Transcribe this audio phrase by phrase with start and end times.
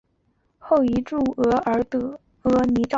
[0.57, 2.19] 后移驻额尔德
[2.73, 2.89] 尼召。